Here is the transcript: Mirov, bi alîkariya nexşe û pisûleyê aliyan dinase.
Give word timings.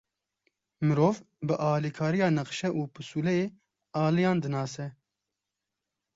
Mirov, 0.85 1.17
bi 1.47 1.53
alîkariya 1.71 2.27
nexşe 2.37 2.69
û 2.79 2.81
pisûleyê 2.93 3.47
aliyan 4.05 4.37
dinase. 4.43 4.87